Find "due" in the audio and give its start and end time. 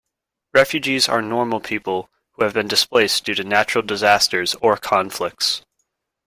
3.23-3.35